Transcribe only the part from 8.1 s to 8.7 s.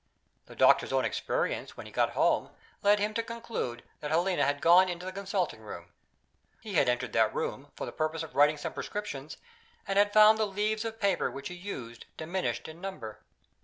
of writing